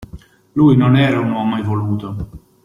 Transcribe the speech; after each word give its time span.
Lui 0.53 0.75
non 0.77 0.95
era 0.95 1.19
un 1.19 1.29
uomo 1.31 1.57
evoluto. 1.57 2.29